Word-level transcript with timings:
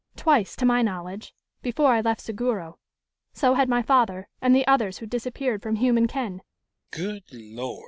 "Twice, 0.15 0.55
to 0.55 0.65
my 0.65 0.81
knowledge, 0.81 1.35
before 1.61 1.89
I 1.91 2.01
left 2.01 2.21
Seguro. 2.21 2.79
So 3.33 3.53
had 3.53 3.69
my 3.69 3.83
father 3.83 4.27
and 4.41 4.55
the 4.55 4.65
others 4.65 4.97
who 4.97 5.05
disappeared 5.05 5.61
from 5.61 5.75
human 5.75 6.07
ken!" 6.07 6.41